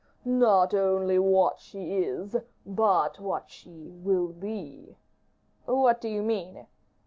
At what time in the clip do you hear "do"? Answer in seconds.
6.01-6.07